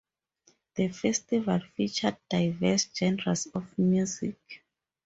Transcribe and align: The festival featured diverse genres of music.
The 0.73 0.87
festival 0.87 1.59
featured 1.77 2.17
diverse 2.27 2.87
genres 2.97 3.45
of 3.53 3.77
music. 3.77 4.63